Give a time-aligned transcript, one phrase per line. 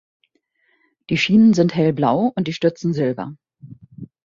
[1.11, 3.35] Die Schienen sind hellblau und die Stützen silber.